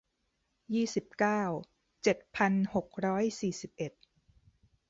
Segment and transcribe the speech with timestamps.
[0.73, 1.41] ยี่สิบเก้า
[2.03, 3.93] เจ็ดพันหกร้อยสี่สิบเอ็ด